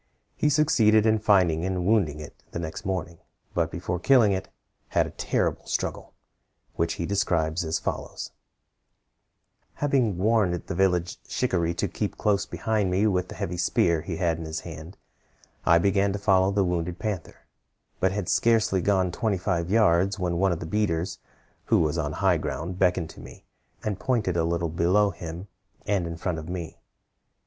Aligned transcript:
He 0.35 0.49
succeeded 0.49 1.05
in 1.05 1.19
finding 1.19 1.63
and 1.63 1.85
wounding 1.85 2.19
it 2.19 2.33
the 2.49 2.57
next 2.57 2.85
morning, 2.85 3.19
but 3.53 3.69
before 3.69 3.99
killing 3.99 4.31
it, 4.31 4.49
had 4.87 5.05
a 5.05 5.11
terrible 5.11 5.67
struggle, 5.67 6.15
which 6.73 6.93
he 6.93 7.05
describes 7.05 7.63
as 7.63 7.77
follows: 7.77 8.31
"Having 9.75 10.17
warned 10.17 10.55
the 10.65 10.73
village 10.73 11.19
shikaree 11.29 11.75
to 11.75 11.87
keep 11.87 12.17
close 12.17 12.47
behind 12.47 12.89
me 12.89 13.05
with 13.05 13.27
the 13.27 13.35
heavy 13.35 13.57
spear 13.57 14.01
he 14.01 14.17
had 14.17 14.39
in 14.39 14.45
his 14.45 14.61
hand, 14.61 14.97
I 15.67 15.77
began 15.77 16.11
to 16.13 16.17
follow 16.17 16.49
the 16.49 16.65
wounded 16.65 16.97
panther; 16.97 17.45
but 17.99 18.11
had 18.11 18.27
scarcely 18.27 18.81
gone 18.81 19.11
twenty 19.11 19.37
five 19.37 19.69
yards, 19.69 20.17
when 20.17 20.37
one 20.39 20.51
of 20.51 20.59
the 20.59 20.65
beaters, 20.65 21.19
who 21.65 21.77
was 21.77 21.99
on 21.99 22.13
high 22.13 22.37
ground, 22.37 22.79
beckoned 22.79 23.11
to 23.11 23.19
me, 23.19 23.45
and 23.83 23.99
pointed 23.99 24.35
a 24.35 24.45
little 24.45 24.69
below 24.69 25.11
him, 25.11 25.47
and 25.85 26.07
in 26.07 26.17
front 26.17 26.39
of 26.39 26.49
me. 26.49 26.79